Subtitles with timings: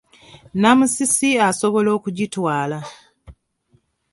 [0.61, 2.79] Namusisi asobola okugitwala.